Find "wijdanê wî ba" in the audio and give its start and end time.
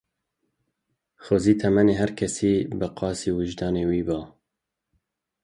3.37-4.19